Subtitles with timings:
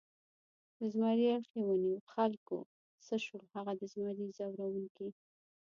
[0.77, 2.57] د زمري اړخ یې ونیو، آ خلکو
[3.05, 5.09] څه شول هغه د زمري ځوروونکي؟